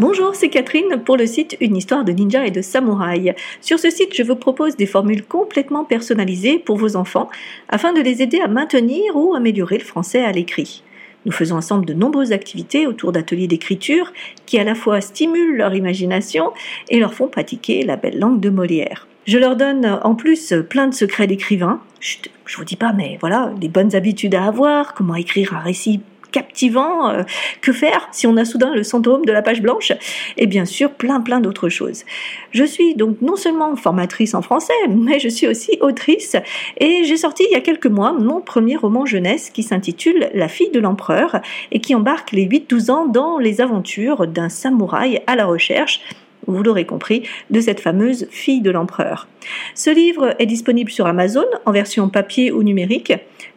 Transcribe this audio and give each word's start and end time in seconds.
Bonjour, 0.00 0.34
c'est 0.34 0.48
Catherine 0.48 1.04
pour 1.04 1.16
le 1.16 1.24
site 1.24 1.56
Une 1.60 1.76
histoire 1.76 2.04
de 2.04 2.10
ninja 2.10 2.44
et 2.44 2.50
de 2.50 2.62
samouraï. 2.62 3.32
Sur 3.60 3.78
ce 3.78 3.90
site, 3.90 4.12
je 4.12 4.24
vous 4.24 4.34
propose 4.34 4.74
des 4.74 4.86
formules 4.86 5.22
complètement 5.22 5.84
personnalisées 5.84 6.58
pour 6.58 6.76
vos 6.76 6.96
enfants 6.96 7.30
afin 7.68 7.92
de 7.92 8.00
les 8.00 8.20
aider 8.20 8.40
à 8.40 8.48
maintenir 8.48 9.14
ou 9.14 9.36
améliorer 9.36 9.78
le 9.78 9.84
français 9.84 10.24
à 10.24 10.32
l'écrit. 10.32 10.82
Nous 11.26 11.32
faisons 11.32 11.54
ensemble 11.54 11.86
de 11.86 11.94
nombreuses 11.94 12.32
activités 12.32 12.88
autour 12.88 13.12
d'ateliers 13.12 13.46
d'écriture 13.46 14.12
qui 14.46 14.58
à 14.58 14.64
la 14.64 14.74
fois 14.74 15.00
stimulent 15.00 15.58
leur 15.58 15.76
imagination 15.76 16.50
et 16.88 16.98
leur 16.98 17.14
font 17.14 17.28
pratiquer 17.28 17.84
la 17.84 17.94
belle 17.94 18.18
langue 18.18 18.40
de 18.40 18.50
Molière. 18.50 19.06
Je 19.26 19.38
leur 19.38 19.54
donne 19.54 20.00
en 20.02 20.16
plus 20.16 20.52
plein 20.68 20.88
de 20.88 20.94
secrets 20.94 21.28
d'écrivain. 21.28 21.80
Je 22.00 22.56
vous 22.56 22.64
dis 22.64 22.76
pas, 22.76 22.92
mais 22.92 23.16
voilà, 23.20 23.52
des 23.60 23.68
bonnes 23.68 23.94
habitudes 23.94 24.34
à 24.34 24.44
avoir, 24.44 24.92
comment 24.94 25.14
écrire 25.14 25.54
un 25.54 25.60
récit 25.60 26.00
captivant. 26.34 27.10
Euh, 27.10 27.22
que 27.60 27.72
faire 27.72 28.08
si 28.12 28.26
on 28.26 28.36
a 28.36 28.44
soudain 28.44 28.74
le 28.74 28.82
syndrome 28.82 29.24
de 29.24 29.32
la 29.32 29.40
page 29.40 29.62
blanche 29.62 29.92
Et 30.36 30.46
bien 30.46 30.64
sûr, 30.64 30.90
plein 30.90 31.20
plein 31.20 31.40
d'autres 31.40 31.68
choses. 31.68 32.04
Je 32.50 32.64
suis 32.64 32.94
donc 32.94 33.22
non 33.22 33.36
seulement 33.36 33.76
formatrice 33.76 34.34
en 34.34 34.42
français, 34.42 34.72
mais 34.88 35.20
je 35.20 35.28
suis 35.28 35.46
aussi 35.46 35.78
autrice 35.80 36.36
et 36.78 37.04
j'ai 37.04 37.16
sorti 37.16 37.44
il 37.48 37.52
y 37.52 37.56
a 37.56 37.60
quelques 37.60 37.86
mois 37.86 38.12
mon 38.12 38.40
premier 38.40 38.76
roman 38.76 39.06
jeunesse 39.06 39.50
qui 39.50 39.62
s'intitule 39.62 40.28
La 40.34 40.48
fille 40.48 40.70
de 40.70 40.80
l'empereur 40.80 41.40
et 41.70 41.80
qui 41.80 41.94
embarque 41.94 42.32
les 42.32 42.46
8-12 42.46 42.90
ans 42.90 43.06
dans 43.06 43.38
les 43.38 43.60
aventures 43.60 44.26
d'un 44.26 44.48
samouraï 44.48 45.22
à 45.26 45.36
la 45.36 45.46
recherche 45.46 46.00
vous 46.46 46.62
l'aurez 46.62 46.84
compris, 46.84 47.22
de 47.48 47.60
cette 47.60 47.80
fameuse 47.80 48.26
fille 48.30 48.60
de 48.60 48.70
l'empereur. 48.70 49.28
Ce 49.74 49.88
livre 49.88 50.34
est 50.38 50.44
disponible 50.44 50.90
sur 50.90 51.06
Amazon 51.06 51.46
en 51.64 51.72
version 51.72 52.10
papier 52.10 52.52
ou 52.52 52.62
numérique, 52.62 53.14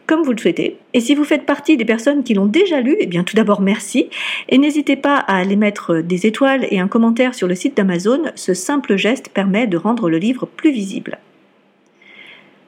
comme 0.08 0.22
vous 0.22 0.32
le 0.32 0.38
souhaitez. 0.38 0.78
Et 0.94 1.00
si 1.00 1.14
vous 1.14 1.22
faites 1.22 1.46
partie 1.46 1.76
des 1.76 1.84
personnes 1.84 2.24
qui 2.24 2.34
l'ont 2.34 2.46
déjà 2.46 2.80
lu, 2.80 2.96
eh 2.98 3.06
bien 3.06 3.22
tout 3.22 3.36
d'abord 3.36 3.60
merci, 3.60 4.08
et 4.48 4.58
n'hésitez 4.58 4.96
pas 4.96 5.16
à 5.16 5.36
aller 5.36 5.54
mettre 5.54 5.98
des 5.98 6.26
étoiles 6.26 6.66
et 6.70 6.80
un 6.80 6.88
commentaire 6.88 7.34
sur 7.34 7.46
le 7.46 7.54
site 7.54 7.76
d'Amazon, 7.76 8.22
ce 8.34 8.54
simple 8.54 8.96
geste 8.96 9.28
permet 9.28 9.66
de 9.66 9.76
rendre 9.76 10.08
le 10.08 10.18
livre 10.18 10.46
plus 10.46 10.72
visible. 10.72 11.18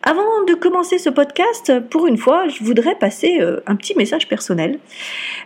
Avant 0.03 0.45
de 0.49 0.55
commencer 0.55 0.99
ce 0.99 1.11
podcast, 1.11 1.73
pour 1.91 2.07
une 2.07 2.17
fois, 2.17 2.49
je 2.49 2.65
voudrais 2.65 2.95
passer 2.95 3.39
euh, 3.41 3.61
un 3.67 3.77
petit 3.77 3.95
message 3.97 4.29
personnel. 4.29 4.79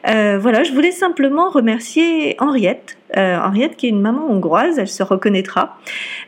Euh, 0.09 0.39
voilà, 0.41 0.63
je 0.63 0.73
voulais 0.73 0.93
simplement 0.93 1.51
remercier 1.51 2.37
Henriette, 2.39 2.97
euh, 3.17 3.37
Henriette 3.39 3.77
qui 3.77 3.87
est 3.87 3.91
une 3.91 4.01
maman 4.01 4.31
hongroise, 4.31 4.79
elle 4.79 4.89
se 4.89 5.03
reconnaîtra. 5.03 5.77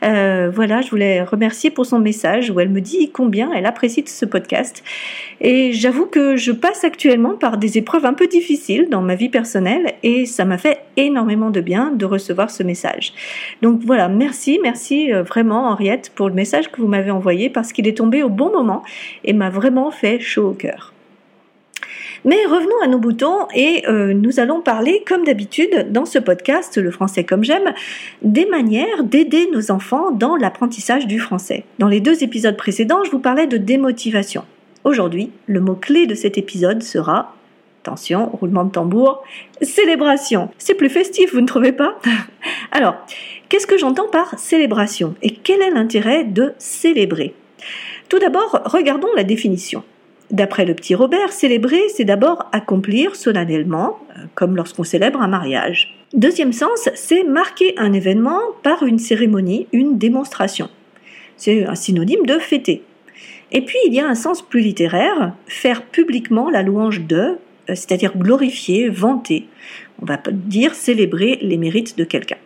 Euh, 0.04 0.50
voilà, 0.52 0.80
je 0.80 0.90
voulais 0.90 1.22
remercier 1.22 1.70
pour 1.70 1.86
son 1.86 1.98
message 1.98 2.50
où 2.50 2.60
elle 2.60 2.68
me 2.68 2.80
dit 2.80 3.10
combien 3.10 3.52
elle 3.52 3.66
apprécie 3.66 4.04
ce 4.06 4.24
podcast. 4.24 4.82
Et 5.40 5.72
j'avoue 5.72 6.06
que 6.06 6.36
je 6.36 6.52
passe 6.52 6.84
actuellement 6.84 7.34
par 7.34 7.58
des 7.58 7.78
épreuves 7.78 8.06
un 8.06 8.14
peu 8.14 8.26
difficiles 8.26 8.88
dans 8.90 9.02
ma 9.02 9.14
vie 9.14 9.28
personnelle 9.28 9.94
et 10.02 10.26
ça 10.26 10.44
m'a 10.44 10.58
fait 10.58 10.80
énormément 10.96 11.50
de 11.50 11.60
bien 11.60 11.92
de 11.92 12.04
recevoir 12.04 12.50
ce 12.50 12.62
message. 12.62 13.12
Donc 13.62 13.80
voilà, 13.84 14.08
merci, 14.08 14.58
merci 14.62 15.12
euh, 15.12 15.22
vraiment 15.22 15.68
Henriette 15.68 16.12
pour 16.14 16.28
le 16.28 16.34
message 16.34 16.70
que 16.70 16.80
vous 16.80 16.88
m'avez 16.88 17.10
envoyé 17.10 17.50
parce 17.50 17.72
qu'il 17.72 17.86
est 17.86 17.96
tombé 17.96 18.22
au 18.22 18.28
bon 18.28 18.50
moment 18.50 18.82
et 19.24 19.32
m'a 19.32 19.50
vraiment 19.50 19.90
fait 19.90 20.18
chaud 20.20 20.48
au 20.48 20.54
cœur. 20.54 20.92
Mais 22.24 22.44
revenons 22.44 22.82
à 22.82 22.88
nos 22.88 22.98
boutons 22.98 23.46
et 23.54 23.84
euh, 23.86 24.12
nous 24.12 24.40
allons 24.40 24.60
parler, 24.60 25.04
comme 25.06 25.24
d'habitude, 25.24 25.92
dans 25.92 26.06
ce 26.06 26.18
podcast, 26.18 26.76
Le 26.76 26.90
français 26.90 27.22
comme 27.22 27.44
j'aime, 27.44 27.72
des 28.22 28.46
manières 28.46 29.04
d'aider 29.04 29.48
nos 29.52 29.70
enfants 29.70 30.10
dans 30.10 30.34
l'apprentissage 30.34 31.06
du 31.06 31.20
français. 31.20 31.62
Dans 31.78 31.86
les 31.86 32.00
deux 32.00 32.24
épisodes 32.24 32.56
précédents, 32.56 33.04
je 33.04 33.12
vous 33.12 33.20
parlais 33.20 33.46
de 33.46 33.58
démotivation. 33.58 34.42
Aujourd'hui, 34.82 35.30
le 35.46 35.60
mot-clé 35.60 36.06
de 36.06 36.16
cet 36.16 36.36
épisode 36.36 36.82
sera 36.82 37.35
attention, 37.86 38.30
roulement 38.30 38.64
de 38.64 38.70
tambour, 38.70 39.22
célébration. 39.62 40.50
C'est 40.58 40.74
plus 40.74 40.88
festif, 40.88 41.32
vous 41.32 41.40
ne 41.40 41.46
trouvez 41.46 41.72
pas 41.72 41.98
Alors, 42.72 42.96
qu'est-ce 43.48 43.66
que 43.66 43.78
j'entends 43.78 44.08
par 44.08 44.38
célébration 44.38 45.14
et 45.22 45.30
quel 45.30 45.62
est 45.62 45.70
l'intérêt 45.70 46.24
de 46.24 46.52
célébrer? 46.58 47.34
Tout 48.08 48.18
d'abord, 48.18 48.62
regardons 48.64 49.12
la 49.16 49.24
définition. 49.24 49.84
D'après 50.32 50.64
le 50.64 50.74
petit 50.74 50.96
Robert, 50.96 51.32
célébrer, 51.32 51.82
c'est 51.94 52.04
d'abord 52.04 52.48
accomplir 52.52 53.14
solennellement, 53.14 54.00
euh, 54.10 54.22
comme 54.34 54.56
lorsqu'on 54.56 54.82
célèbre 54.82 55.20
un 55.20 55.28
mariage. 55.28 55.96
Deuxième 56.14 56.52
sens, 56.52 56.88
c'est 56.94 57.22
marquer 57.22 57.74
un 57.78 57.92
événement 57.92 58.40
par 58.64 58.82
une 58.82 58.98
cérémonie, 58.98 59.68
une 59.72 59.98
démonstration. 59.98 60.68
C'est 61.36 61.64
un 61.64 61.76
synonyme 61.76 62.26
de 62.26 62.38
fêter. 62.38 62.82
Et 63.52 63.60
puis 63.60 63.78
il 63.86 63.94
y 63.94 64.00
a 64.00 64.06
un 64.06 64.16
sens 64.16 64.42
plus 64.42 64.60
littéraire, 64.60 65.32
faire 65.46 65.82
publiquement 65.82 66.50
la 66.50 66.62
louange 66.62 67.02
de, 67.02 67.38
c'est-à-dire 67.68 68.16
glorifier, 68.16 68.88
vanter. 68.88 69.48
On 70.02 70.06
va 70.06 70.18
dire 70.30 70.74
célébrer 70.74 71.38
les 71.42 71.56
mérites 71.56 71.96
de 71.96 72.04
quelqu'un. 72.04 72.36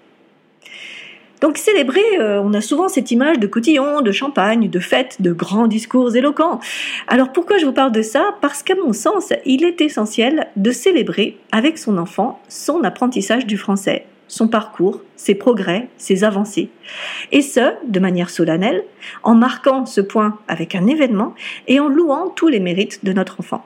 Donc 1.40 1.56
célébrer, 1.56 2.04
euh, 2.18 2.40
on 2.42 2.52
a 2.52 2.60
souvent 2.60 2.88
cette 2.88 3.10
image 3.10 3.38
de 3.38 3.46
cotillon, 3.46 4.02
de 4.02 4.12
champagne, 4.12 4.68
de 4.68 4.78
fête, 4.78 5.22
de 5.22 5.32
grands 5.32 5.66
discours 5.66 6.14
éloquents. 6.14 6.60
Alors 7.08 7.32
pourquoi 7.32 7.56
je 7.56 7.64
vous 7.64 7.72
parle 7.72 7.92
de 7.92 8.02
ça? 8.02 8.34
Parce 8.42 8.62
qu'à 8.62 8.74
mon 8.74 8.92
sens, 8.92 9.32
il 9.46 9.64
est 9.64 9.80
essentiel 9.80 10.48
de 10.56 10.70
célébrer 10.70 11.38
avec 11.50 11.78
son 11.78 11.96
enfant 11.96 12.40
son 12.48 12.84
apprentissage 12.84 13.46
du 13.46 13.56
français, 13.56 14.04
son 14.28 14.48
parcours, 14.48 15.00
ses 15.16 15.34
progrès, 15.34 15.88
ses 15.96 16.24
avancées. 16.24 16.68
Et 17.32 17.40
ce, 17.40 17.72
de 17.88 18.00
manière 18.00 18.28
solennelle, 18.28 18.84
en 19.22 19.34
marquant 19.34 19.86
ce 19.86 20.02
point 20.02 20.38
avec 20.46 20.74
un 20.74 20.86
événement 20.86 21.34
et 21.68 21.80
en 21.80 21.88
louant 21.88 22.28
tous 22.28 22.48
les 22.48 22.60
mérites 22.60 23.02
de 23.02 23.14
notre 23.14 23.40
enfant. 23.40 23.64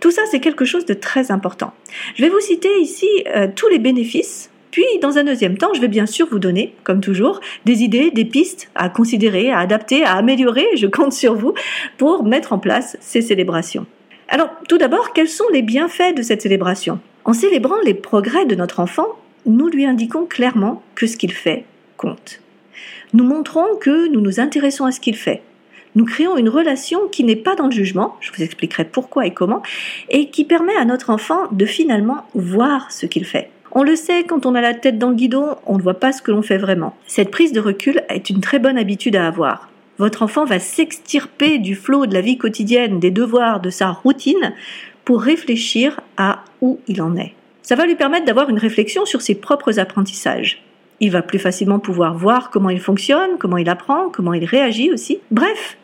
Tout 0.00 0.10
ça, 0.10 0.22
c'est 0.30 0.40
quelque 0.40 0.64
chose 0.64 0.86
de 0.86 0.94
très 0.94 1.30
important. 1.30 1.72
Je 2.14 2.22
vais 2.22 2.28
vous 2.28 2.40
citer 2.40 2.70
ici 2.80 3.08
euh, 3.34 3.48
tous 3.54 3.68
les 3.68 3.78
bénéfices 3.78 4.50
puis, 4.76 4.84
dans 5.00 5.16
un 5.16 5.24
deuxième 5.24 5.56
temps, 5.56 5.72
je 5.74 5.80
vais 5.80 5.88
bien 5.88 6.04
sûr 6.04 6.26
vous 6.30 6.38
donner, 6.38 6.74
comme 6.84 7.00
toujours, 7.00 7.40
des 7.64 7.82
idées, 7.82 8.10
des 8.10 8.26
pistes 8.26 8.68
à 8.74 8.90
considérer, 8.90 9.50
à 9.50 9.60
adapter, 9.60 10.04
à 10.04 10.16
améliorer. 10.16 10.66
Je 10.76 10.86
compte 10.86 11.14
sur 11.14 11.34
vous 11.34 11.54
pour 11.96 12.24
mettre 12.24 12.52
en 12.52 12.58
place 12.58 12.98
ces 13.00 13.22
célébrations. 13.22 13.86
Alors, 14.28 14.50
tout 14.68 14.76
d'abord, 14.76 15.14
quels 15.14 15.30
sont 15.30 15.46
les 15.50 15.62
bienfaits 15.62 16.14
de 16.14 16.20
cette 16.20 16.42
célébration? 16.42 17.00
En 17.24 17.32
célébrant 17.32 17.80
les 17.86 17.94
progrès 17.94 18.44
de 18.44 18.54
notre 18.54 18.80
enfant, 18.80 19.06
nous 19.46 19.68
lui 19.68 19.86
indiquons 19.86 20.26
clairement 20.26 20.82
que 20.94 21.06
ce 21.06 21.16
qu'il 21.16 21.32
fait 21.32 21.64
compte. 21.96 22.42
Nous 23.14 23.24
montrons 23.24 23.76
que 23.80 24.08
nous 24.08 24.20
nous 24.20 24.40
intéressons 24.40 24.84
à 24.84 24.92
ce 24.92 25.00
qu'il 25.00 25.16
fait. 25.16 25.42
Nous 25.96 26.04
créons 26.04 26.36
une 26.36 26.50
relation 26.50 27.08
qui 27.10 27.24
n'est 27.24 27.36
pas 27.36 27.56
dans 27.56 27.64
le 27.64 27.72
jugement, 27.72 28.16
je 28.20 28.30
vous 28.30 28.42
expliquerai 28.42 28.84
pourquoi 28.84 29.26
et 29.26 29.32
comment, 29.32 29.62
et 30.10 30.28
qui 30.28 30.44
permet 30.44 30.76
à 30.76 30.84
notre 30.84 31.08
enfant 31.08 31.48
de 31.52 31.64
finalement 31.64 32.26
voir 32.34 32.92
ce 32.92 33.06
qu'il 33.06 33.24
fait. 33.24 33.48
On 33.72 33.82
le 33.82 33.96
sait, 33.96 34.24
quand 34.24 34.44
on 34.44 34.54
a 34.54 34.60
la 34.60 34.74
tête 34.74 34.98
dans 34.98 35.08
le 35.08 35.16
guidon, 35.16 35.56
on 35.64 35.78
ne 35.78 35.82
voit 35.82 35.98
pas 35.98 36.12
ce 36.12 36.20
que 36.20 36.30
l'on 36.30 36.42
fait 36.42 36.58
vraiment. 36.58 36.94
Cette 37.06 37.30
prise 37.30 37.52
de 37.52 37.60
recul 37.60 38.02
est 38.10 38.28
une 38.28 38.42
très 38.42 38.58
bonne 38.58 38.76
habitude 38.76 39.16
à 39.16 39.26
avoir. 39.26 39.70
Votre 39.96 40.22
enfant 40.22 40.44
va 40.44 40.58
s'extirper 40.58 41.58
du 41.58 41.74
flot 41.74 42.04
de 42.04 42.12
la 42.12 42.20
vie 42.20 42.36
quotidienne, 42.36 43.00
des 43.00 43.10
devoirs, 43.10 43.60
de 43.60 43.70
sa 43.70 43.90
routine, 43.90 44.52
pour 45.06 45.22
réfléchir 45.22 46.00
à 46.18 46.44
où 46.60 46.78
il 46.88 47.00
en 47.00 47.16
est. 47.16 47.32
Ça 47.62 47.74
va 47.74 47.86
lui 47.86 47.96
permettre 47.96 48.26
d'avoir 48.26 48.50
une 48.50 48.58
réflexion 48.58 49.06
sur 49.06 49.22
ses 49.22 49.34
propres 49.34 49.78
apprentissages. 49.78 50.62
Il 51.00 51.10
va 51.10 51.22
plus 51.22 51.38
facilement 51.38 51.78
pouvoir 51.78 52.14
voir 52.14 52.50
comment 52.50 52.70
il 52.70 52.80
fonctionne, 52.80 53.38
comment 53.38 53.58
il 53.58 53.68
apprend, 53.68 54.08
comment 54.08 54.32
il 54.32 54.44
réagit 54.44 54.90
aussi. 54.90 55.18
Bref, 55.30 55.76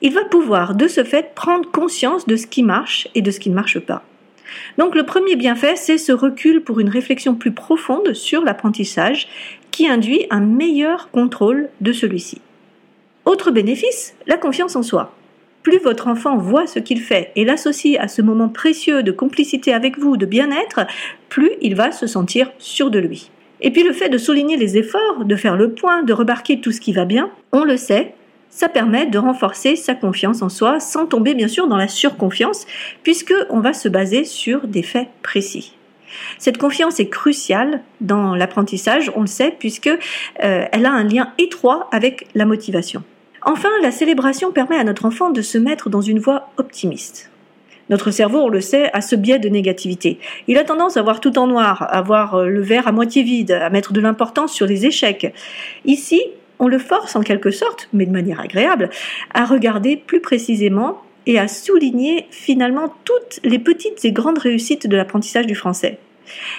il 0.00 0.12
va 0.12 0.24
pouvoir 0.24 0.74
de 0.74 0.86
ce 0.88 1.04
fait 1.04 1.34
prendre 1.34 1.70
conscience 1.70 2.26
de 2.26 2.36
ce 2.36 2.46
qui 2.46 2.62
marche 2.62 3.08
et 3.14 3.22
de 3.22 3.30
ce 3.30 3.40
qui 3.40 3.50
ne 3.50 3.54
marche 3.54 3.80
pas. 3.80 4.02
Donc 4.78 4.94
le 4.94 5.04
premier 5.04 5.36
bienfait, 5.36 5.76
c'est 5.76 5.98
ce 5.98 6.12
recul 6.12 6.62
pour 6.62 6.80
une 6.80 6.88
réflexion 6.88 7.34
plus 7.34 7.52
profonde 7.52 8.14
sur 8.14 8.42
l'apprentissage 8.42 9.28
qui 9.70 9.88
induit 9.88 10.26
un 10.30 10.40
meilleur 10.40 11.10
contrôle 11.10 11.68
de 11.80 11.92
celui-ci. 11.92 12.40
Autre 13.24 13.50
bénéfice, 13.50 14.14
la 14.26 14.36
confiance 14.36 14.76
en 14.76 14.82
soi. 14.82 15.14
Plus 15.62 15.78
votre 15.78 16.08
enfant 16.08 16.36
voit 16.36 16.66
ce 16.66 16.78
qu'il 16.78 17.00
fait 17.00 17.32
et 17.36 17.44
l'associe 17.44 17.98
à 18.00 18.08
ce 18.08 18.22
moment 18.22 18.48
précieux 18.48 19.02
de 19.02 19.12
complicité 19.12 19.74
avec 19.74 19.98
vous, 19.98 20.16
de 20.16 20.26
bien-être, 20.26 20.86
plus 21.28 21.50
il 21.60 21.74
va 21.74 21.92
se 21.92 22.06
sentir 22.06 22.50
sûr 22.58 22.90
de 22.90 22.98
lui. 22.98 23.30
Et 23.62 23.70
puis 23.70 23.82
le 23.82 23.92
fait 23.92 24.08
de 24.08 24.18
souligner 24.18 24.56
les 24.56 24.76
efforts, 24.76 25.24
de 25.24 25.36
faire 25.36 25.56
le 25.56 25.72
point, 25.72 26.02
de 26.02 26.12
remarquer 26.12 26.60
tout 26.60 26.72
ce 26.72 26.80
qui 26.80 26.92
va 26.92 27.04
bien, 27.04 27.30
on 27.52 27.64
le 27.64 27.76
sait, 27.76 28.14
ça 28.48 28.68
permet 28.68 29.06
de 29.06 29.18
renforcer 29.18 29.76
sa 29.76 29.94
confiance 29.94 30.42
en 30.42 30.48
soi 30.48 30.80
sans 30.80 31.06
tomber 31.06 31.34
bien 31.34 31.48
sûr 31.48 31.68
dans 31.68 31.76
la 31.76 31.88
surconfiance 31.88 32.66
puisque 33.02 33.34
on 33.48 33.60
va 33.60 33.72
se 33.72 33.88
baser 33.88 34.24
sur 34.24 34.66
des 34.66 34.82
faits 34.82 35.08
précis. 35.22 35.74
Cette 36.38 36.58
confiance 36.58 36.98
est 37.00 37.08
cruciale 37.08 37.82
dans 38.00 38.34
l'apprentissage, 38.34 39.12
on 39.14 39.20
le 39.20 39.26
sait, 39.26 39.54
puisque 39.56 39.86
euh, 39.86 40.64
elle 40.72 40.86
a 40.86 40.90
un 40.90 41.04
lien 41.04 41.32
étroit 41.38 41.88
avec 41.92 42.26
la 42.34 42.46
motivation. 42.46 43.04
Enfin, 43.42 43.70
la 43.82 43.90
célébration 43.90 44.50
permet 44.50 44.76
à 44.76 44.84
notre 44.84 45.04
enfant 45.04 45.30
de 45.30 45.40
se 45.40 45.56
mettre 45.56 45.88
dans 45.88 46.02
une 46.02 46.18
voie 46.18 46.50
optimiste. 46.56 47.30
Notre 47.90 48.12
cerveau, 48.12 48.38
on 48.38 48.48
le 48.48 48.60
sait, 48.60 48.90
a 48.92 49.00
ce 49.00 49.16
biais 49.16 49.38
de 49.38 49.48
négativité. 49.48 50.18
Il 50.48 50.56
a 50.56 50.64
tendance 50.64 50.96
à 50.96 51.02
voir 51.02 51.20
tout 51.20 51.38
en 51.38 51.46
noir, 51.46 51.86
à 51.90 52.00
voir 52.00 52.36
euh, 52.36 52.46
le 52.46 52.62
verre 52.62 52.88
à 52.88 52.92
moitié 52.92 53.22
vide, 53.22 53.50
à 53.50 53.68
mettre 53.68 53.92
de 53.92 54.00
l'importance 54.00 54.52
sur 54.52 54.66
les 54.66 54.86
échecs. 54.86 55.34
Ici, 55.84 56.22
on 56.60 56.68
le 56.68 56.78
force 56.78 57.16
en 57.16 57.22
quelque 57.22 57.50
sorte, 57.50 57.88
mais 57.92 58.06
de 58.06 58.12
manière 58.12 58.40
agréable, 58.40 58.90
à 59.34 59.44
regarder 59.44 59.96
plus 59.96 60.20
précisément 60.20 61.02
et 61.26 61.38
à 61.38 61.48
souligner 61.48 62.26
finalement 62.30 62.94
toutes 63.04 63.40
les 63.44 63.58
petites 63.58 64.04
et 64.04 64.12
grandes 64.12 64.38
réussites 64.38 64.86
de 64.86 64.96
l'apprentissage 64.96 65.46
du 65.46 65.54
français. 65.54 65.98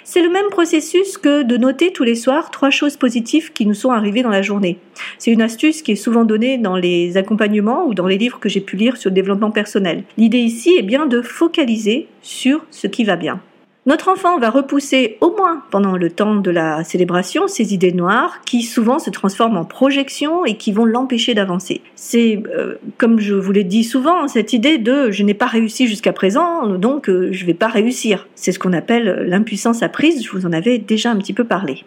C'est 0.04 0.22
le 0.22 0.30
même 0.30 0.50
processus 0.50 1.18
que 1.18 1.44
de 1.44 1.58
noter 1.58 1.92
tous 1.92 2.04
les 2.04 2.16
soirs 2.16 2.52
trois 2.52 2.70
choses 2.70 2.98
positives 2.98 3.54
qui 3.54 3.66
nous 3.66 3.74
sont 3.74 3.92
arrivées 3.92 4.24
dans 4.24 4.30
la 4.30 4.42
journée. 4.42 4.78
C'est 5.18 5.32
une 5.32 5.42
astuce 5.42 5.82
qui 5.82 5.94
est 5.94 5.96
souvent 5.96 6.26
donnée 6.26 6.58
dans 6.58 6.76
les 6.76 7.18
accompagnements 7.18 7.86
ou 7.86 7.94
dans 7.94 8.08
les 8.08 8.18
livres 8.18 8.40
que 8.40 8.50
j'ai 8.50 8.62
pu 8.62 8.76
lire 8.76 8.98
sur 8.98 9.10
le 9.10 9.16
développement 9.16 9.52
personnel. 9.52 10.04
L'idée 10.18 10.40
ici 10.40 10.76
est 10.78 10.84
bien 10.84 11.06
de 11.06 11.22
focaliser 11.22 12.08
sur 12.22 12.66
ce 12.72 12.88
qui 12.88 13.04
va 13.04 13.16
bien. 13.16 13.42
Notre 13.88 14.10
enfant 14.10 14.38
va 14.38 14.52
repousser 14.52 15.18
au 15.22 15.36
moins 15.36 15.64
pendant 15.72 15.98
le 15.98 16.12
temps 16.12 16.36
de 16.36 16.52
la 16.52 16.84
célébration 16.84 17.48
ses 17.48 17.74
idées 17.74 17.92
noires 17.92 18.42
qui 18.46 18.62
souvent 18.62 19.00
se 19.00 19.10
transforment 19.10 19.58
en 19.58 19.66
projections 19.66 20.46
et 20.46 20.56
qui 20.56 20.72
vont 20.72 20.86
l'empêcher 20.86 21.34
d'avancer. 21.34 21.82
C'est, 21.96 22.44
euh, 22.56 22.76
comme 23.00 23.20
je 23.20 23.34
vous 23.34 23.52
l'ai 23.52 23.64
dit 23.64 23.84
souvent, 23.84 24.28
cette 24.28 24.54
idée 24.54 24.78
de 24.78 25.10
je 25.10 25.24
n'ai 25.24 25.34
pas 25.34 25.48
réussi 25.48 25.88
jusqu'à 25.88 26.14
présent, 26.14 26.68
donc 26.68 27.10
euh, 27.10 27.30
je 27.32 27.42
ne 27.42 27.48
vais 27.48 27.56
pas 27.56 27.70
réussir. 27.70 28.28
C'est 28.36 28.52
ce 28.52 28.60
qu'on 28.60 28.74
appelle 28.74 29.26
l'impuissance 29.28 29.82
apprise, 29.82 30.24
je 30.24 30.30
vous 30.30 30.46
en 30.46 30.54
avais 30.54 30.78
déjà 30.78 31.10
un 31.10 31.18
petit 31.18 31.34
peu 31.34 31.46
parlé. 31.46 31.84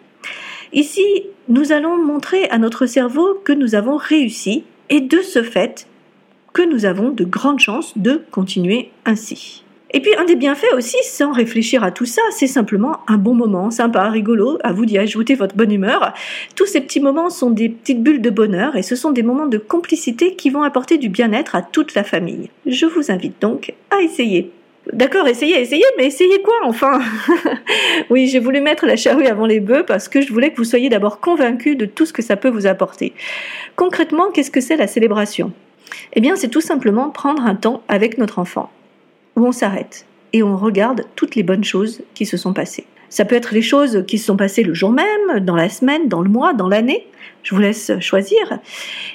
Ici, 0.73 1.05
nous 1.47 1.71
allons 1.71 2.03
montrer 2.03 2.49
à 2.49 2.57
notre 2.57 2.87
cerveau 2.87 3.39
que 3.45 3.53
nous 3.53 3.73
avons 3.73 3.95
réussi 3.95 4.65
et 4.89 4.99
de 4.99 5.21
ce 5.21 5.43
fait 5.43 5.87
que 6.51 6.61
nous 6.61 6.83
avons 6.83 7.11
de 7.11 7.23
grandes 7.23 7.59
chances 7.59 7.97
de 7.97 8.21
continuer 8.31 8.91
ainsi. 9.05 9.64
Et 9.95 10.01
puis 10.01 10.13
un 10.17 10.25
des 10.25 10.35
bienfaits 10.35 10.73
aussi, 10.75 10.97
sans 11.03 11.31
réfléchir 11.31 11.81
à 11.81 11.89
tout 11.89 12.05
ça, 12.05 12.21
c'est 12.31 12.47
simplement 12.47 12.99
un 13.07 13.15
bon 13.15 13.33
moment, 13.33 13.71
sympa, 13.71 14.09
rigolo, 14.09 14.59
à 14.61 14.73
vous 14.73 14.85
d'y 14.85 14.97
ajouter 14.97 15.35
votre 15.35 15.55
bonne 15.55 15.71
humeur. 15.71 16.13
Tous 16.57 16.65
ces 16.65 16.81
petits 16.81 16.99
moments 16.99 17.29
sont 17.29 17.49
des 17.49 17.69
petites 17.69 18.03
bulles 18.03 18.21
de 18.21 18.29
bonheur 18.29 18.75
et 18.75 18.81
ce 18.81 18.97
sont 18.97 19.11
des 19.11 19.23
moments 19.23 19.45
de 19.45 19.57
complicité 19.57 20.35
qui 20.35 20.49
vont 20.49 20.63
apporter 20.63 20.97
du 20.97 21.07
bien-être 21.07 21.55
à 21.55 21.61
toute 21.61 21.95
la 21.95 22.03
famille. 22.03 22.49
Je 22.65 22.85
vous 22.85 23.09
invite 23.09 23.41
donc 23.41 23.73
à 23.89 24.01
essayer. 24.01 24.51
D'accord, 24.91 25.29
essayez, 25.29 25.61
essayez, 25.61 25.85
mais 25.97 26.07
essayez 26.07 26.41
quoi 26.41 26.55
enfin? 26.65 26.99
Oui, 28.09 28.27
j'ai 28.27 28.39
voulu 28.39 28.59
mettre 28.59 28.85
la 28.85 28.97
charrue 28.97 29.27
avant 29.27 29.45
les 29.45 29.61
bœufs 29.61 29.85
parce 29.87 30.09
que 30.09 30.19
je 30.19 30.33
voulais 30.33 30.51
que 30.51 30.57
vous 30.57 30.65
soyez 30.65 30.89
d'abord 30.89 31.21
convaincus 31.21 31.77
de 31.77 31.85
tout 31.85 32.05
ce 32.05 32.11
que 32.11 32.21
ça 32.21 32.35
peut 32.35 32.49
vous 32.49 32.67
apporter. 32.67 33.13
Concrètement, 33.77 34.29
qu'est-ce 34.33 34.51
que 34.51 34.59
c'est 34.59 34.75
la 34.75 34.87
célébration? 34.87 35.53
Eh 36.11 36.19
bien, 36.19 36.35
c'est 36.35 36.49
tout 36.49 36.59
simplement 36.59 37.11
prendre 37.11 37.45
un 37.45 37.55
temps 37.55 37.81
avec 37.87 38.17
notre 38.17 38.39
enfant 38.39 38.69
où 39.35 39.45
on 39.45 39.51
s'arrête 39.51 40.05
et 40.33 40.43
on 40.43 40.57
regarde 40.57 41.05
toutes 41.15 41.35
les 41.35 41.43
bonnes 41.43 41.63
choses 41.63 42.01
qui 42.13 42.25
se 42.25 42.35
sont 42.35 42.53
passées. 42.53 42.85
Ça 43.09 43.23
peut 43.23 43.35
être 43.35 43.53
les 43.53 43.61
choses 43.61 44.03
qui 44.05 44.17
se 44.17 44.25
sont 44.25 44.35
passées 44.35 44.63
le 44.63 44.73
jour 44.73 44.91
même, 44.91 45.39
dans 45.39 45.55
la 45.55 45.69
semaine, 45.69 46.09
dans 46.09 46.21
le 46.21 46.29
mois, 46.29 46.53
dans 46.53 46.67
l'année. 46.67 47.07
Je 47.43 47.55
vous 47.55 47.61
laisse 47.61 47.93
choisir. 48.01 48.59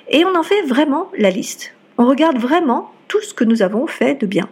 Et 0.09 0.25
on 0.25 0.35
en 0.35 0.43
fait 0.43 0.63
vraiment 0.63 1.11
la 1.19 1.29
liste. 1.29 1.75
On 1.99 2.07
regarde 2.07 2.39
vraiment 2.39 2.91
tout 3.09 3.21
ce 3.21 3.35
que 3.35 3.45
nous 3.45 3.61
avons 3.61 3.87
fait 3.87 4.15
de 4.15 4.27
bien. 4.27 4.49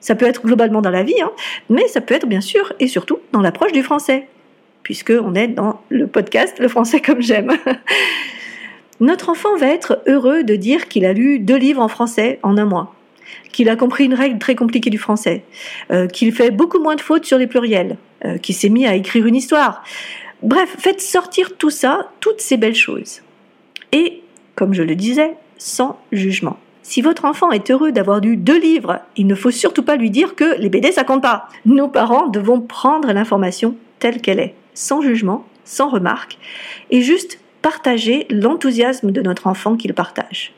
Ça 0.00 0.14
peut 0.14 0.24
être 0.24 0.42
globalement 0.42 0.80
dans 0.80 0.90
la 0.90 1.02
vie, 1.02 1.20
hein, 1.20 1.32
mais 1.68 1.86
ça 1.88 2.00
peut 2.00 2.14
être 2.14 2.26
bien 2.26 2.40
sûr 2.40 2.72
et 2.80 2.88
surtout 2.88 3.18
dans 3.32 3.42
l'approche 3.42 3.72
du 3.72 3.82
français, 3.82 4.28
puisqu'on 4.82 5.34
est 5.34 5.48
dans 5.48 5.82
le 5.90 6.06
podcast 6.06 6.58
Le 6.58 6.68
français 6.68 7.00
comme 7.00 7.20
j'aime. 7.20 7.52
Notre 9.00 9.28
enfant 9.28 9.54
va 9.56 9.66
être 9.66 10.02
heureux 10.06 10.44
de 10.44 10.56
dire 10.56 10.88
qu'il 10.88 11.04
a 11.04 11.12
lu 11.12 11.38
deux 11.40 11.58
livres 11.58 11.82
en 11.82 11.88
français 11.88 12.38
en 12.42 12.56
un 12.56 12.64
mois 12.64 12.95
qu'il 13.52 13.68
a 13.68 13.76
compris 13.76 14.04
une 14.04 14.14
règle 14.14 14.38
très 14.38 14.54
compliquée 14.54 14.90
du 14.90 14.98
français, 14.98 15.44
euh, 15.90 16.06
qu'il 16.06 16.32
fait 16.32 16.50
beaucoup 16.50 16.78
moins 16.78 16.96
de 16.96 17.00
fautes 17.00 17.24
sur 17.24 17.38
les 17.38 17.46
pluriels, 17.46 17.96
euh, 18.24 18.38
qu'il 18.38 18.54
s'est 18.54 18.68
mis 18.68 18.86
à 18.86 18.94
écrire 18.94 19.26
une 19.26 19.36
histoire. 19.36 19.82
Bref, 20.42 20.76
faites 20.78 21.00
sortir 21.00 21.56
tout 21.56 21.70
ça, 21.70 22.10
toutes 22.20 22.40
ces 22.40 22.56
belles 22.56 22.74
choses. 22.74 23.22
Et, 23.92 24.22
comme 24.54 24.74
je 24.74 24.82
le 24.82 24.94
disais, 24.94 25.34
sans 25.58 25.98
jugement. 26.12 26.58
Si 26.82 27.02
votre 27.02 27.24
enfant 27.24 27.50
est 27.50 27.70
heureux 27.70 27.90
d'avoir 27.90 28.20
lu 28.20 28.36
deux 28.36 28.60
livres, 28.60 29.00
il 29.16 29.26
ne 29.26 29.34
faut 29.34 29.50
surtout 29.50 29.82
pas 29.82 29.96
lui 29.96 30.10
dire 30.10 30.36
que 30.36 30.56
les 30.58 30.68
BD 30.68 30.92
ça 30.92 31.02
compte 31.02 31.22
pas. 31.22 31.48
Nos 31.64 31.88
parents 31.88 32.28
devons 32.28 32.60
prendre 32.60 33.12
l'information 33.12 33.74
telle 33.98 34.20
qu'elle 34.20 34.38
est, 34.38 34.54
sans 34.74 35.00
jugement, 35.00 35.44
sans 35.64 35.88
remarque, 35.88 36.38
et 36.90 37.02
juste 37.02 37.40
partager 37.60 38.26
l'enthousiasme 38.30 39.10
de 39.10 39.20
notre 39.20 39.48
enfant 39.48 39.76
qu'il 39.76 39.94
partage. 39.94 40.52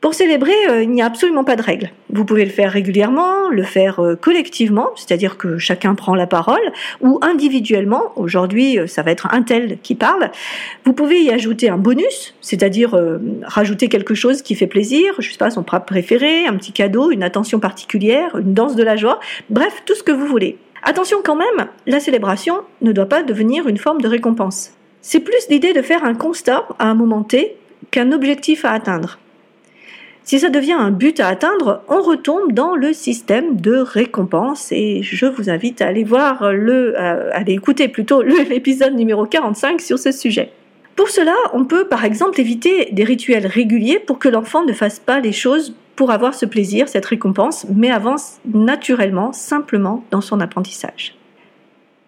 Pour 0.00 0.14
célébrer, 0.14 0.54
euh, 0.70 0.82
il 0.82 0.90
n'y 0.90 1.02
a 1.02 1.04
absolument 1.04 1.44
pas 1.44 1.56
de 1.56 1.62
règle. 1.62 1.90
Vous 2.08 2.24
pouvez 2.24 2.46
le 2.46 2.50
faire 2.50 2.72
régulièrement, 2.72 3.50
le 3.50 3.62
faire 3.62 4.00
euh, 4.00 4.16
collectivement, 4.16 4.88
c'est-à-dire 4.96 5.36
que 5.36 5.58
chacun 5.58 5.94
prend 5.94 6.14
la 6.14 6.26
parole, 6.26 6.72
ou 7.02 7.18
individuellement. 7.20 8.12
Aujourd'hui, 8.16 8.78
euh, 8.78 8.86
ça 8.86 9.02
va 9.02 9.10
être 9.10 9.28
un 9.30 9.42
tel 9.42 9.78
qui 9.82 9.94
parle. 9.94 10.30
Vous 10.86 10.94
pouvez 10.94 11.20
y 11.20 11.30
ajouter 11.30 11.68
un 11.68 11.76
bonus, 11.76 12.34
c'est-à-dire 12.40 12.98
rajouter 13.42 13.88
quelque 13.88 14.14
chose 14.14 14.40
qui 14.40 14.54
fait 14.54 14.66
plaisir, 14.66 15.14
je 15.18 15.30
sais 15.30 15.36
pas, 15.36 15.50
son 15.50 15.62
plat 15.62 15.80
préféré, 15.80 16.46
un 16.46 16.56
petit 16.56 16.72
cadeau, 16.72 17.10
une 17.10 17.22
attention 17.22 17.60
particulière, 17.60 18.36
une 18.38 18.54
danse 18.54 18.76
de 18.76 18.82
la 18.82 18.96
joie, 18.96 19.20
bref, 19.50 19.82
tout 19.84 19.94
ce 19.94 20.02
que 20.02 20.12
vous 20.12 20.26
voulez. 20.26 20.56
Attention 20.82 21.18
quand 21.22 21.36
même, 21.36 21.68
la 21.86 22.00
célébration 22.00 22.60
ne 22.80 22.92
doit 22.92 23.06
pas 23.06 23.22
devenir 23.22 23.68
une 23.68 23.76
forme 23.76 24.00
de 24.00 24.08
récompense. 24.08 24.72
C'est 25.02 25.20
plus 25.20 25.48
l'idée 25.50 25.74
de 25.74 25.82
faire 25.82 26.04
un 26.04 26.14
constat 26.14 26.66
à 26.78 26.86
un 26.86 26.94
moment 26.94 27.22
T 27.22 27.56
qu'un 27.90 28.12
objectif 28.12 28.64
à 28.64 28.72
atteindre. 28.72 29.18
Si 30.22 30.38
ça 30.38 30.48
devient 30.48 30.72
un 30.72 30.90
but 30.90 31.18
à 31.20 31.28
atteindre, 31.28 31.82
on 31.88 32.02
retombe 32.02 32.52
dans 32.52 32.76
le 32.76 32.92
système 32.92 33.60
de 33.60 33.76
récompense 33.76 34.70
et 34.70 35.02
je 35.02 35.26
vous 35.26 35.50
invite 35.50 35.82
à 35.82 35.86
aller 35.86 36.04
voir 36.04 36.52
le, 36.52 36.94
euh, 36.96 37.30
à 37.32 37.38
aller 37.38 37.54
écouter 37.54 37.88
plutôt 37.88 38.22
l'épisode 38.22 38.94
numéro 38.94 39.26
45 39.26 39.80
sur 39.80 39.98
ce 39.98 40.12
sujet. 40.12 40.52
Pour 40.96 41.08
cela, 41.08 41.34
on 41.54 41.64
peut 41.64 41.86
par 41.88 42.04
exemple 42.04 42.40
éviter 42.40 42.90
des 42.92 43.04
rituels 43.04 43.46
réguliers 43.46 43.98
pour 43.98 44.18
que 44.18 44.28
l'enfant 44.28 44.64
ne 44.64 44.72
fasse 44.72 44.98
pas 44.98 45.20
les 45.20 45.32
choses 45.32 45.74
pour 45.96 46.10
avoir 46.10 46.34
ce 46.34 46.46
plaisir, 46.46 46.88
cette 46.88 47.06
récompense, 47.06 47.66
mais 47.74 47.90
avance 47.90 48.38
naturellement, 48.44 49.32
simplement 49.32 50.04
dans 50.10 50.20
son 50.20 50.40
apprentissage. 50.40 51.14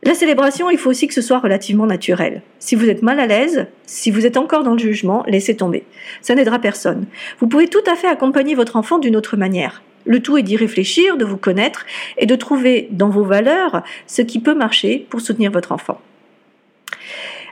La 0.05 0.15
célébration, 0.15 0.69
il 0.69 0.79
faut 0.79 0.91
aussi 0.91 1.07
que 1.07 1.15
ce 1.15 1.23
soit 1.23 1.39
relativement 1.39 1.87
naturel. 1.87 2.43
Si 2.59 2.75
vous 2.75 2.89
êtes 2.89 3.03
mal 3.03 3.21
à 3.21 3.27
l'aise, 3.27 3.67
si 3.87 4.11
vous 4.11 4.27
êtes 4.27 4.37
encore 4.37 4.65
dans 4.65 4.73
le 4.73 4.79
jugement, 4.79 5.23
laissez 5.29 5.57
tomber. 5.57 5.85
Ça 6.23 6.35
n'aidera 6.35 6.59
personne. 6.59 7.07
Vous 7.39 7.47
pouvez 7.47 7.69
tout 7.69 7.85
à 7.87 7.95
fait 7.95 8.09
accompagner 8.09 8.57
votre 8.57 8.75
enfant 8.75 8.99
d'une 8.99 9.15
autre 9.15 9.37
manière. 9.37 9.81
Le 10.05 10.21
tout 10.21 10.37
est 10.37 10.43
d'y 10.43 10.57
réfléchir, 10.57 11.17
de 11.17 11.25
vous 11.25 11.37
connaître 11.37 11.87
et 12.19 12.27
de 12.27 12.35
trouver 12.35 12.89
dans 12.91 13.11
vos 13.11 13.23
valeurs 13.23 13.85
ce 14.09 14.23
qui 14.23 14.41
peut 14.41 14.55
marcher 14.55 15.07
pour 15.09 15.21
soutenir 15.21 15.53
votre 15.53 15.71
enfant. 15.71 16.01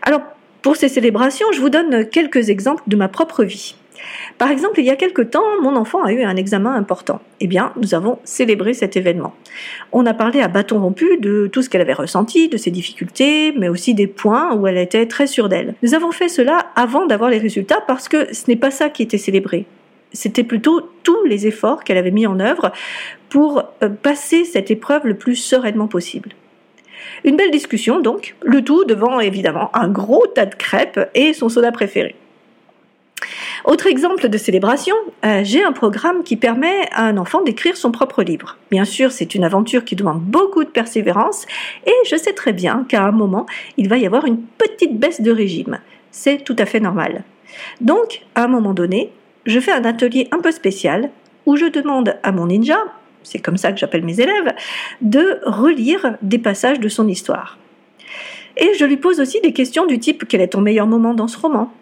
Alors, 0.03 0.23
pour 0.63 0.75
ces 0.75 0.89
célébrations, 0.89 1.47
je 1.53 1.61
vous 1.61 1.71
donne 1.71 2.09
quelques 2.09 2.51
exemples 2.51 2.83
de 2.89 2.97
ma 2.97 3.07
propre 3.07 3.45
vie. 3.45 3.77
Par 4.39 4.51
exemple, 4.51 4.81
il 4.81 4.87
y 4.87 4.91
a 4.91 4.97
quelque 4.97 5.23
temps, 5.23 5.61
mon 5.63 5.77
enfant 5.77 6.03
a 6.03 6.13
eu 6.13 6.23
un 6.23 6.37
examen 6.37 6.75
important. 6.75 7.21
Eh 7.41 7.47
bien, 7.47 7.73
nous 7.81 7.95
avons 7.95 8.19
célébré 8.25 8.75
cet 8.75 8.97
événement. 8.97 9.35
On 9.93 10.07
a 10.07 10.15
parlé 10.15 10.41
à 10.41 10.49
bâton 10.49 10.81
rompu 10.81 11.19
de 11.19 11.49
tout 11.53 11.63
ce 11.63 11.69
qu'elle 11.69 11.81
avait 11.81 11.93
ressenti, 11.93 12.49
de 12.49 12.57
ses 12.57 12.71
difficultés, 12.71 13.53
mais 13.53 13.69
aussi 13.69 13.95
des 13.95 14.07
points 14.07 14.55
où 14.55 14.67
elle 14.67 14.79
était 14.79 15.07
très 15.07 15.27
sûre 15.27 15.49
d'elle. 15.49 15.75
Nous 15.83 15.95
avons 15.95 16.13
fait 16.13 16.29
cela 16.29 16.71
avant 16.77 17.07
d'avoir 17.07 17.31
les 17.31 17.39
résultats 17.39 17.83
parce 17.87 18.09
que 18.09 18.33
ce 18.33 18.45
n'est 18.49 18.57
pas 18.57 18.71
ça 18.71 18.89
qui 18.89 19.03
était 19.03 19.19
célébré. 19.19 19.67
C'était 20.13 20.45
plutôt 20.45 20.91
tous 21.03 21.25
les 21.25 21.47
efforts 21.47 21.85
qu'elle 21.85 21.99
avait 21.99 22.11
mis 22.11 22.27
en 22.27 22.41
œuvre 22.41 22.73
pour 23.29 23.63
euh, 23.83 23.89
passer 23.89 24.45
cette 24.45 24.71
épreuve 24.71 25.07
le 25.07 25.15
plus 25.15 25.37
sereinement 25.37 25.87
possible. 25.87 26.31
Une 27.25 27.37
belle 27.37 27.51
discussion 27.51 28.01
donc, 28.01 28.37
le 28.43 28.63
tout 28.63 28.85
devant 28.85 29.21
évidemment 29.21 29.71
un 29.75 29.89
gros 29.89 30.27
tas 30.27 30.47
de 30.47 30.55
crêpes 30.55 31.01
et 31.15 31.33
son 31.33 31.49
soda 31.49 31.73
préféré. 31.73 32.15
Autre 33.65 33.87
exemple 33.87 34.29
de 34.29 34.39
célébration, 34.39 34.95
euh, 35.25 35.41
j'ai 35.45 35.63
un 35.63 35.73
programme 35.73 36.23
qui 36.23 36.37
permet 36.37 36.89
à 36.93 37.05
un 37.05 37.17
enfant 37.17 37.43
d'écrire 37.43 37.77
son 37.77 37.91
propre 37.91 38.23
livre. 38.23 38.57
Bien 38.71 38.85
sûr, 38.85 39.13
c'est 39.13 39.35
une 39.35 39.45
aventure 39.45 39.85
qui 39.85 39.97
demande 39.97 40.21
beaucoup 40.21 40.65
de 40.65 40.71
persévérance 40.71 41.47
et 41.87 41.95
je 42.07 42.17
sais 42.17 42.33
très 42.33 42.53
bien 42.53 42.85
qu'à 42.89 43.05
un 43.05 43.13
moment, 43.13 43.47
il 43.77 43.89
va 43.89 43.99
y 43.99 44.07
avoir 44.07 44.25
une 44.25 44.41
petite 44.41 44.99
baisse 44.99 45.21
de 45.21 45.31
régime. 45.31 45.79
C'est 46.11 46.45
tout 46.45 46.57
à 46.59 46.67
fait 46.67 46.81
normal. 46.81 47.25
Donc, 47.81 48.23
à 48.35 48.45
un 48.45 48.49
moment 48.49 48.75
donné, 48.75 49.13
je 49.47 49.61
fais 49.61 49.73
un 49.73 49.85
atelier 49.85 50.29
un 50.33 50.39
peu 50.39 50.53
spécial 50.53 51.11
où 51.47 51.57
je 51.57 51.67
demande 51.67 52.17
à 52.23 52.33
mon 52.33 52.47
ninja, 52.47 52.79
c'est 53.23 53.39
comme 53.39 53.57
ça 53.57 53.73
que 53.73 53.79
j'appelle 53.79 54.05
mes 54.05 54.21
élèves, 54.21 54.55
de 55.01 55.41
relire 55.45 56.17
des 56.23 56.39
passages 56.39 56.81
de 56.81 56.89
son 56.89 57.09
histoire. 57.09 57.59
Et 58.57 58.73
je 58.79 58.85
lui 58.85 58.97
pose 58.97 59.21
aussi 59.21 59.41
des 59.41 59.53
questions 59.53 59.87
du 59.87 59.99
type 59.99 60.27
quel 60.29 60.41
est 60.41 60.49
ton 60.49 60.61
meilleur 60.61 60.87
moment 60.87 61.15
dans 61.15 61.29
ce 61.29 61.39
roman? 61.39 61.73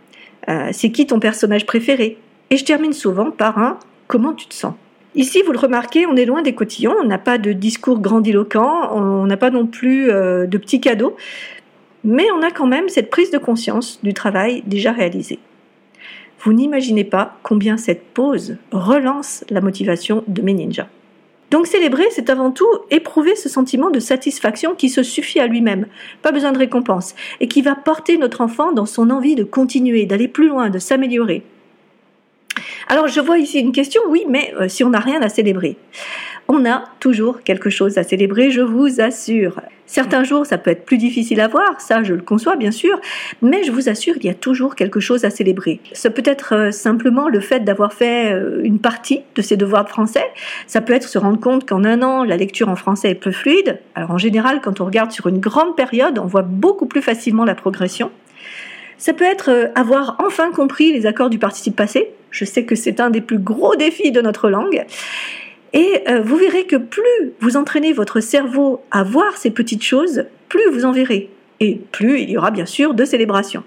Euh, 0.49 0.69
c'est 0.73 0.90
qui 0.90 1.07
ton 1.07 1.21
personnage 1.21 1.67
préféré? 1.67 2.19
Et 2.50 2.57
je 2.57 2.64
termine 2.64 2.93
souvent 2.93 3.31
par 3.31 3.59
un 3.59 3.78
comment 4.07 4.33
tu 4.33 4.47
te 4.47 4.55
sens? 4.55 4.75
Ici, 5.14 5.43
vous 5.45 5.52
le 5.52 5.59
remarquez, 5.59 6.07
on 6.07 6.17
est 6.17 6.26
loin 6.26 6.43
des 6.43 6.55
cotillons, 6.55 6.95
on 7.00 7.05
n'a 7.05 7.19
pas 7.19 7.38
de 7.38 7.52
discours 7.52 8.00
grandiloquent, 8.00 8.90
on 8.93 9.26
n'a 9.26 9.37
pas 9.37 9.50
non 9.50 9.67
plus 9.67 10.11
euh, 10.11 10.47
de 10.47 10.59
petits 10.59 10.81
cadeaux, 10.81 11.17
mais 12.05 12.26
on 12.31 12.43
a 12.43 12.50
quand 12.50 12.67
même 12.67 12.88
cette 12.88 13.11
prise 13.11 13.31
de 13.31 13.38
conscience 13.38 14.00
du 14.02 14.14
travail 14.14 14.62
déjà 14.67 14.93
réalisé. 14.93 15.38
Vous 16.40 16.52
n'imaginez 16.52 17.05
pas 17.05 17.37
combien 17.43 17.76
cette 17.76 18.05
pause 18.14 18.57
relance 18.71 19.45
la 19.50 19.61
motivation 19.61 20.23
de 20.28 20.40
mes 20.40 20.55
ninjas. 20.55 20.88
Donc 21.50 21.67
célébrer, 21.67 22.05
c'est 22.11 22.31
avant 22.31 22.50
tout 22.50 22.69
éprouver 22.90 23.35
ce 23.35 23.49
sentiment 23.49 23.90
de 23.90 24.00
satisfaction 24.00 24.75
qui 24.75 24.88
se 24.88 25.02
suffit 25.02 25.40
à 25.40 25.47
lui-même, 25.47 25.87
pas 26.23 26.33
besoin 26.33 26.52
de 26.52 26.59
récompense, 26.59 27.14
et 27.40 27.49
qui 27.49 27.62
va 27.62 27.75
porter 27.75 28.19
notre 28.19 28.43
enfant 28.43 28.73
dans 28.73 28.87
son 28.87 29.11
envie 29.11 29.35
de 29.35 29.45
continuer, 29.45 30.05
d'aller 30.05 30.28
plus 30.28 30.49
loin, 30.49 30.69
de 30.69 30.78
s'améliorer. 30.78 31.43
Alors 32.88 33.09
je 33.09 33.21
vois 33.21 33.38
ici 33.38 33.61
une 33.61 33.73
question, 33.73 34.02
oui, 34.09 34.25
mais 34.28 34.52
euh, 34.61 34.69
si 34.69 34.85
on 34.85 34.90
n'a 34.90 35.00
rien 35.00 35.23
à 35.23 35.28
célébrer 35.28 35.76
on 36.49 36.64
a 36.64 36.85
toujours 36.99 37.43
quelque 37.43 37.71
chose 37.71 37.99
à 37.99 38.02
célébrer, 38.02 38.50
je 38.50 38.62
vous 38.62 39.00
assure. 39.00 39.61
Certains 39.88 40.23
jours, 40.23 40.45
ça 40.45 40.59
peut 40.59 40.71
être 40.71 40.85
plus 40.85 40.99
difficile 40.99 41.40
à 41.40 41.49
voir, 41.49 41.80
ça 41.80 42.02
je 42.02 42.12
le 42.12 42.21
conçois 42.21 42.57
bien 42.57 42.71
sûr, 42.71 43.00
mais 43.40 43.64
je 43.64 43.73
vous 43.73 43.88
assure, 43.88 44.14
il 44.18 44.26
y 44.26 44.28
a 44.28 44.35
toujours 44.35 44.76
quelque 44.76 45.00
chose 45.00 45.25
à 45.25 45.30
célébrer. 45.30 45.80
Ça 45.95 46.11
peut 46.11 46.23
être 46.26 46.54
euh, 46.54 46.71
simplement 46.71 47.26
le 47.30 47.40
fait 47.40 47.61
d'avoir 47.61 47.95
fait 47.95 48.35
euh, 48.35 48.61
une 48.64 48.80
partie 48.80 49.23
de 49.35 49.40
ses 49.40 49.57
devoirs 49.57 49.85
de 49.85 49.88
français, 49.88 50.26
ça 50.66 50.83
peut 50.83 50.92
être 50.92 51.09
se 51.09 51.16
rendre 51.16 51.40
compte 51.40 51.66
qu'en 51.66 51.85
un 51.85 52.02
an, 52.02 52.23
la 52.23 52.37
lecture 52.37 52.68
en 52.68 52.76
français 52.76 53.12
est 53.12 53.14
plus 53.14 53.33
fluide. 53.33 53.80
Alors 53.95 54.11
en 54.11 54.18
général, 54.18 54.61
quand 54.61 54.83
on 54.83 54.85
regarde 54.85 55.11
sur 55.11 55.26
une 55.26 55.40
grande 55.40 55.75
période, 55.75 56.18
on 56.18 56.26
voit 56.26 56.42
beaucoup 56.42 56.85
plus 56.85 57.00
facilement 57.00 57.47
la 57.47 57.54
progression. 57.54 58.11
Ça 58.99 59.14
peut 59.14 59.25
être 59.25 59.50
euh, 59.50 59.68
avoir 59.75 60.16
enfin 60.18 60.50
compris 60.50 60.92
les 60.92 61.07
accords 61.07 61.30
du 61.30 61.38
participe 61.38 61.76
passé. 61.76 62.11
Je 62.30 62.45
sais 62.45 62.66
que 62.66 62.75
c'est 62.75 63.00
un 63.00 63.09
des 63.09 63.23
plus 63.23 63.38
gros 63.38 63.75
défis 63.75 64.12
de 64.12 64.21
notre 64.21 64.50
langue. 64.50 64.85
Et 65.72 66.02
euh, 66.08 66.20
vous 66.20 66.37
verrez 66.37 66.64
que 66.64 66.76
plus 66.76 67.32
vous 67.40 67.56
entraînez 67.56 67.92
votre 67.92 68.20
cerveau 68.20 68.82
à 68.90 69.02
voir 69.02 69.37
ces 69.37 69.50
petites 69.50 69.84
choses, 69.84 70.25
plus 70.48 70.70
vous 70.72 70.84
en 70.84 70.92
verrez. 70.92 71.30
Et 71.60 71.80
plus 71.92 72.20
il 72.20 72.30
y 72.30 72.38
aura 72.38 72.50
bien 72.50 72.66
sûr 72.66 72.94
de 72.94 73.04
célébrations. 73.04 73.64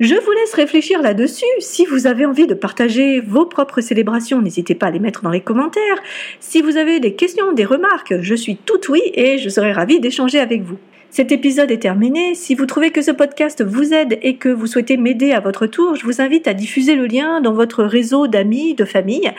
Je 0.00 0.16
vous 0.16 0.32
laisse 0.32 0.54
réfléchir 0.54 1.00
là-dessus. 1.02 1.44
Si 1.60 1.86
vous 1.86 2.08
avez 2.08 2.26
envie 2.26 2.48
de 2.48 2.54
partager 2.54 3.20
vos 3.20 3.46
propres 3.46 3.80
célébrations, 3.80 4.42
n'hésitez 4.42 4.74
pas 4.74 4.86
à 4.86 4.90
les 4.90 4.98
mettre 4.98 5.22
dans 5.22 5.30
les 5.30 5.40
commentaires. 5.40 6.02
Si 6.40 6.62
vous 6.62 6.76
avez 6.76 6.98
des 6.98 7.14
questions, 7.14 7.52
des 7.52 7.64
remarques, 7.64 8.20
je 8.20 8.34
suis 8.34 8.56
tout 8.56 8.80
oui 8.88 9.00
et 9.14 9.38
je 9.38 9.48
serai 9.48 9.72
ravie 9.72 10.00
d'échanger 10.00 10.40
avec 10.40 10.62
vous. 10.62 10.78
Cet 11.14 11.30
épisode 11.30 11.70
est 11.70 11.78
terminé. 11.78 12.34
Si 12.34 12.56
vous 12.56 12.66
trouvez 12.66 12.90
que 12.90 13.00
ce 13.00 13.12
podcast 13.12 13.62
vous 13.62 13.94
aide 13.94 14.18
et 14.20 14.34
que 14.34 14.48
vous 14.48 14.66
souhaitez 14.66 14.96
m'aider 14.96 15.30
à 15.30 15.38
votre 15.38 15.68
tour, 15.68 15.94
je 15.94 16.04
vous 16.04 16.20
invite 16.20 16.48
à 16.48 16.54
diffuser 16.54 16.96
le 16.96 17.06
lien 17.06 17.40
dans 17.40 17.52
votre 17.52 17.84
réseau 17.84 18.26
d'amis, 18.26 18.74
de 18.74 18.84
famille. 18.84 19.30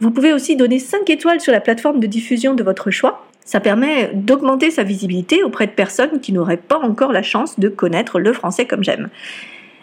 Vous 0.00 0.12
pouvez 0.12 0.32
aussi 0.32 0.54
donner 0.54 0.78
5 0.78 1.10
étoiles 1.10 1.40
sur 1.40 1.50
la 1.50 1.60
plateforme 1.60 1.98
de 1.98 2.06
diffusion 2.06 2.54
de 2.54 2.62
votre 2.62 2.92
choix. 2.92 3.26
Ça 3.44 3.58
permet 3.58 4.12
d'augmenter 4.14 4.70
sa 4.70 4.84
visibilité 4.84 5.42
auprès 5.42 5.66
de 5.66 5.72
personnes 5.72 6.20
qui 6.20 6.32
n'auraient 6.32 6.56
pas 6.56 6.78
encore 6.78 7.10
la 7.10 7.24
chance 7.24 7.58
de 7.58 7.68
connaître 7.68 8.20
le 8.20 8.32
français 8.32 8.64
comme 8.64 8.84
j'aime. 8.84 9.08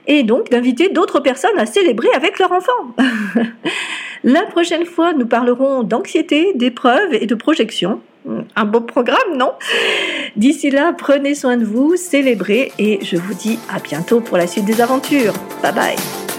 Et 0.07 0.24
donc 0.24 0.50
d'inviter 0.50 0.89
d'autres 0.89 1.19
personnes 1.19 1.57
à 1.57 1.65
célébrer 1.65 2.10
avec 2.15 2.39
leur 2.39 2.51
enfant. 2.51 2.72
la 4.24 4.43
prochaine 4.43 4.86
fois, 4.86 5.13
nous 5.13 5.25
parlerons 5.25 5.83
d'anxiété, 5.83 6.53
d'épreuves 6.55 7.13
et 7.13 7.25
de 7.25 7.36
projections 7.36 8.01
un 8.55 8.65
beau 8.65 8.81
programme, 8.81 9.38
non? 9.38 9.51
D'ici 10.36 10.69
là, 10.69 10.93
prenez 10.98 11.36
soin 11.36 11.57
de 11.57 11.65
vous, 11.65 11.95
célébrez 11.95 12.72
et 12.79 13.00
je 13.03 13.17
vous 13.17 13.33
dis 13.33 13.60
à 13.74 13.79
bientôt 13.79 14.22
pour 14.22 14.38
la 14.38 14.48
suite 14.48 14.65
des 14.65 14.81
aventures. 14.81 15.33
Bye 15.62 15.74
bye 15.74 16.33